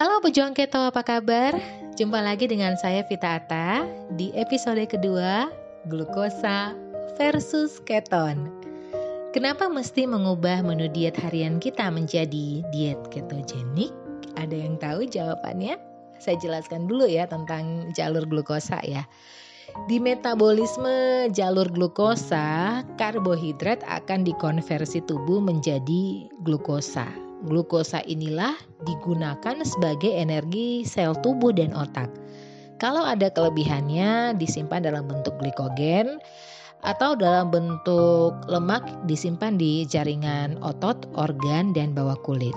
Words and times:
Halo 0.00 0.24
pejuang 0.24 0.56
keto, 0.56 0.80
apa 0.80 1.04
kabar? 1.04 1.60
Jumpa 1.92 2.24
lagi 2.24 2.48
dengan 2.48 2.72
saya 2.80 3.04
Vita 3.04 3.36
Ata 3.36 3.84
di 4.16 4.32
episode 4.32 4.80
kedua 4.88 5.52
Glukosa 5.92 6.72
versus 7.20 7.84
Keton. 7.84 8.48
Kenapa 9.36 9.68
mesti 9.68 10.08
mengubah 10.08 10.64
menu 10.64 10.88
diet 10.88 11.20
harian 11.20 11.60
kita 11.60 11.92
menjadi 11.92 12.64
diet 12.72 12.96
ketogenik? 13.12 13.92
Ada 14.40 14.56
yang 14.56 14.80
tahu 14.80 15.04
jawabannya? 15.04 15.76
Saya 16.16 16.40
jelaskan 16.40 16.88
dulu 16.88 17.04
ya 17.04 17.28
tentang 17.28 17.92
jalur 17.92 18.24
glukosa 18.24 18.80
ya. 18.80 19.04
Di 19.84 20.00
metabolisme 20.00 21.28
jalur 21.28 21.68
glukosa, 21.68 22.80
karbohidrat 22.96 23.84
akan 23.84 24.24
dikonversi 24.24 25.04
tubuh 25.04 25.44
menjadi 25.44 26.32
glukosa. 26.40 27.29
Glukosa 27.40 28.04
inilah 28.04 28.52
digunakan 28.84 29.56
sebagai 29.64 30.12
energi 30.12 30.84
sel 30.84 31.16
tubuh 31.24 31.56
dan 31.56 31.72
otak. 31.72 32.12
Kalau 32.76 33.04
ada 33.04 33.28
kelebihannya 33.32 34.36
disimpan 34.36 34.84
dalam 34.84 35.08
bentuk 35.08 35.36
glikogen 35.40 36.20
atau 36.80 37.12
dalam 37.12 37.52
bentuk 37.52 38.32
lemak 38.48 38.84
disimpan 39.04 39.56
di 39.60 39.84
jaringan 39.84 40.56
otot, 40.64 40.96
organ, 41.16 41.76
dan 41.76 41.92
bawah 41.92 42.16
kulit. 42.24 42.56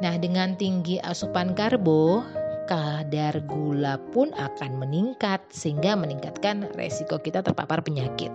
Nah, 0.00 0.16
dengan 0.16 0.56
tinggi 0.56 0.96
asupan 1.04 1.52
karbo, 1.52 2.24
kadar 2.64 3.44
gula 3.44 4.00
pun 4.16 4.32
akan 4.32 4.80
meningkat 4.80 5.44
sehingga 5.52 5.92
meningkatkan 5.92 6.64
resiko 6.80 7.20
kita 7.20 7.44
terpapar 7.44 7.84
penyakit. 7.84 8.32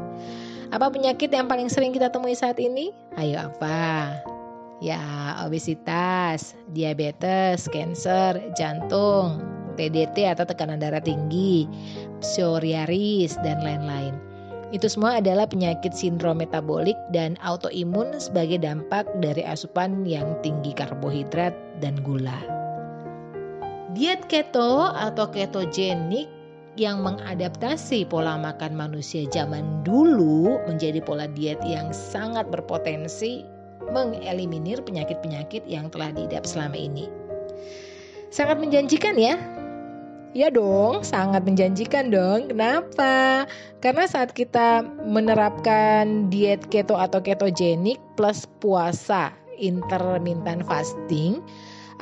Apa 0.69 0.93
penyakit 0.93 1.33
yang 1.33 1.49
paling 1.49 1.69
sering 1.69 1.89
kita 1.89 2.13
temui 2.13 2.37
saat 2.37 2.61
ini? 2.61 2.93
Ayo 3.17 3.41
apa? 3.49 4.34
Ya, 4.83 4.99
obesitas, 5.39 6.51
diabetes, 6.75 7.71
cancer, 7.71 8.35
jantung, 8.59 9.39
TDT 9.79 10.27
atau 10.27 10.43
tekanan 10.43 10.83
darah 10.83 10.99
tinggi, 10.99 11.63
psoriasis 12.19 13.39
dan 13.39 13.63
lain-lain. 13.63 14.19
Itu 14.75 14.91
semua 14.91 15.23
adalah 15.23 15.47
penyakit 15.47 15.95
sindrom 15.95 16.43
metabolik 16.43 16.97
dan 17.15 17.39
autoimun 17.39 18.19
sebagai 18.19 18.59
dampak 18.59 19.07
dari 19.23 19.45
asupan 19.47 20.03
yang 20.03 20.35
tinggi 20.43 20.75
karbohidrat 20.75 21.55
dan 21.79 21.95
gula. 22.03 22.35
Diet 23.95 24.27
keto 24.27 24.91
atau 24.91 25.31
ketogenik 25.31 26.27
yang 26.75 26.99
mengadaptasi 26.99 28.03
pola 28.03 28.35
makan 28.35 28.75
manusia 28.75 29.23
zaman 29.31 29.63
dulu 29.87 30.59
menjadi 30.67 30.99
pola 30.99 31.31
diet 31.31 31.63
yang 31.63 31.95
sangat 31.95 32.51
berpotensi 32.51 33.54
mengeliminir 33.89 34.81
penyakit-penyakit 34.85 35.65
yang 35.69 35.89
telah 35.89 36.13
diidap 36.13 36.45
selama 36.47 36.77
ini. 36.77 37.09
Sangat 38.33 38.59
menjanjikan 38.59 39.15
ya. 39.15 39.35
Ya 40.35 40.51
dong, 40.51 41.07
sangat 41.07 41.47
menjanjikan 41.47 42.11
dong. 42.11 42.51
Kenapa? 42.51 43.47
Karena 43.79 44.03
saat 44.03 44.35
kita 44.35 44.83
menerapkan 45.07 46.27
diet 46.27 46.67
keto 46.67 46.99
atau 46.99 47.23
ketogenik 47.23 48.03
plus 48.19 48.43
puasa 48.59 49.31
intermittent 49.55 50.67
fasting, 50.67 51.39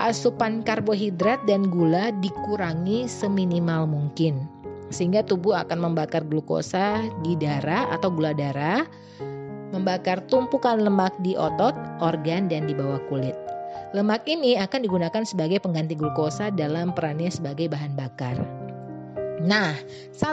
asupan 0.01 0.65
karbohidrat 0.65 1.45
dan 1.45 1.69
gula 1.69 2.09
dikurangi 2.17 3.05
seminimal 3.05 3.85
mungkin 3.85 4.49
sehingga 4.93 5.25
tubuh 5.25 5.57
akan 5.57 5.89
membakar 5.89 6.21
glukosa 6.21 7.01
di 7.25 7.33
darah 7.33 7.89
atau 7.89 8.13
gula 8.13 8.31
darah, 8.37 8.85
membakar 9.73 10.21
tumpukan 10.29 10.77
lemak 10.77 11.11
di 11.25 11.33
otot, 11.33 11.73
organ 11.99 12.45
dan 12.47 12.69
di 12.69 12.77
bawah 12.77 13.01
kulit. 13.09 13.35
Lemak 13.93 14.25
ini 14.29 14.53
akan 14.57 14.85
digunakan 14.85 15.23
sebagai 15.25 15.61
pengganti 15.61 15.97
glukosa 15.97 16.53
dalam 16.53 16.93
perannya 16.93 17.29
sebagai 17.33 17.69
bahan 17.69 17.93
bakar. 17.97 18.37
Nah, 19.43 19.75